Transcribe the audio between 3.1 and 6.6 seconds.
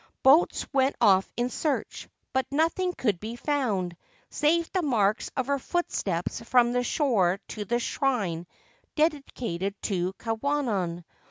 be found, save the marks of her footsteps